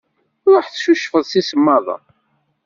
[0.53, 2.03] Ṛuḥ tcucfeḍ s isemmaḍen.